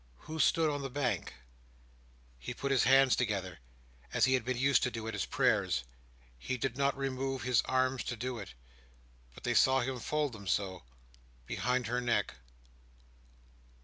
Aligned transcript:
Who 0.21 0.39
stood 0.39 0.67
on 0.67 0.81
the 0.81 0.89
bank?— 0.89 1.35
He 2.39 2.55
put 2.55 2.71
his 2.71 2.85
hands 2.85 3.15
together, 3.15 3.59
as 4.11 4.25
he 4.25 4.33
had 4.33 4.43
been 4.43 4.57
used 4.57 4.81
to 4.81 4.89
do 4.89 5.07
at 5.07 5.13
his 5.13 5.27
prayers. 5.27 5.83
He 6.39 6.57
did 6.57 6.75
not 6.75 6.97
remove 6.97 7.43
his 7.43 7.61
arms 7.65 8.03
to 8.05 8.15
do 8.15 8.39
it; 8.39 8.55
but 9.35 9.43
they 9.43 9.53
saw 9.53 9.81
him 9.81 9.99
fold 9.99 10.33
them 10.33 10.47
so, 10.47 10.81
behind 11.45 11.85
her 11.85 12.01
neck. 12.01 12.33